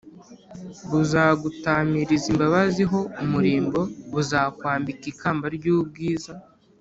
[0.89, 3.79] buzagutamiriza imbabazi ho umurimbo,
[4.11, 6.31] buzakwambika ikamba ry’ubwiza”